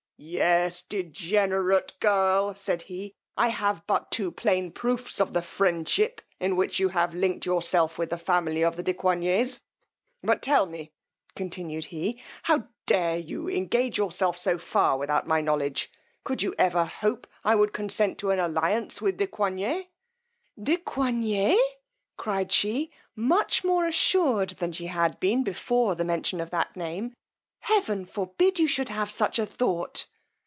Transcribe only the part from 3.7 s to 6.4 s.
but too plain proofs of the friendship